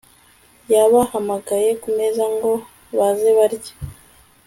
[0.73, 2.51] yabahamagaye kumeza ngo
[2.97, 3.73] baze barye